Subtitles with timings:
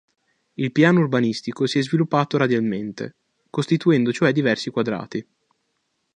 [0.55, 3.17] Il piano urbanistico si è sviluppato radialmente,
[3.51, 5.27] costituendo cioè diversi quadrati.